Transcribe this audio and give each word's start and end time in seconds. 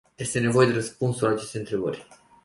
Este 0.17 0.39
nevoie 0.41 0.67
de 0.67 0.73
răspunsuri 0.73 1.31
la 1.31 1.35
aceste 1.37 1.57
întrebări. 1.57 2.07